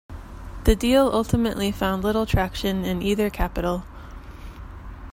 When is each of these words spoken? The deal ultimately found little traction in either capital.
The 0.63 0.75
deal 0.75 1.11
ultimately 1.13 1.71
found 1.71 2.03
little 2.03 2.25
traction 2.25 2.83
in 2.85 3.03
either 3.03 3.29
capital. 3.29 3.83